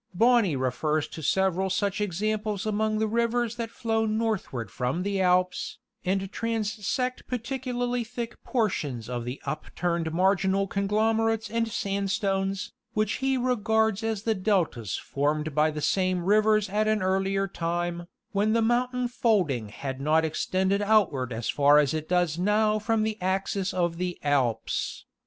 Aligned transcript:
Bonney 0.15 0.55
refers 0.55 1.07
to 1.09 1.21
several 1.21 1.69
such 1.69 2.01
examples 2.01 2.65
among 2.65 2.97
the 2.97 3.05
rivers 3.05 3.59
104 3.59 4.07
National 4.07 4.07
Geographic 4.07 4.53
Magazine. 4.53 4.65
that 4.65 4.71
flow 4.71 4.71
northward 4.71 4.71
from 4.71 5.03
the 5.03 5.21
Alps, 5.21 5.77
and 6.03 6.31
transect 6.31 7.27
particularly 7.27 8.03
thick 8.03 8.43
portions 8.43 9.07
of 9.07 9.25
the 9.25 9.39
upturned 9.45 10.11
marginal 10.11 10.65
conglomerates 10.65 11.51
and 11.51 11.67
sand 11.67 12.09
stones, 12.09 12.73
which 12.93 13.17
he 13.17 13.37
regards 13.37 14.03
as 14.03 14.23
the 14.23 14.33
deltas 14.33 14.97
formed 14.97 15.53
by 15.53 15.69
the 15.69 15.81
same 15.81 16.23
rivers 16.25 16.67
at 16.67 16.87
an 16.87 17.03
earlier 17.03 17.47
time, 17.47 18.07
when 18.31 18.53
the 18.53 18.61
mountain 18.63 19.07
folding 19.07 19.69
had 19.69 20.01
not 20.01 20.25
extended 20.25 20.81
outward 20.81 21.31
as 21.31 21.47
far 21.47 21.77
as 21.77 21.93
it 21.93 22.09
does 22.09 22.39
now 22.39 22.79
from 22.79 23.03
the 23.03 23.21
axis 23.21 23.71
of 23.71 23.97
the 23.97 24.17
Alps. 24.23 25.05